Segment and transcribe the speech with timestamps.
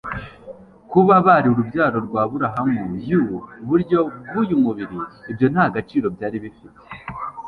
[0.91, 3.21] Kuba bari urubyaro rwa Aburahamu-yu
[3.67, 4.97] buryo bw'uyubiri,
[5.31, 6.79] ibyo nta gaciro byari bifite.